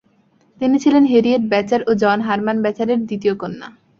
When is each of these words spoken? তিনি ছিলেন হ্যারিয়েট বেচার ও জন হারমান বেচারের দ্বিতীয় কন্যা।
তিনি 0.61 0.75
ছিলেন 0.83 1.03
হ্যারিয়েট 1.05 1.43
বেচার 1.51 1.81
ও 1.87 2.01
জন 2.01 2.17
হারমান 2.27 2.57
বেচারের 2.65 2.99
দ্বিতীয় 3.07 3.33
কন্যা। 3.41 3.67